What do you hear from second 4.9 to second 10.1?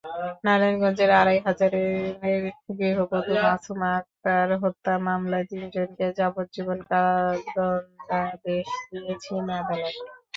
মামলায় তিনজনকে যাবজ্জীবন কারাদণ্ডাদেশ দিয়েছেন আদালত।